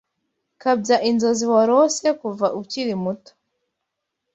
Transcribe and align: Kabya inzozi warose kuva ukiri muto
Kabya 0.61 0.97
inzozi 1.09 1.45
warose 1.53 2.05
kuva 2.21 2.47
ukiri 2.59 2.93
muto 3.03 3.31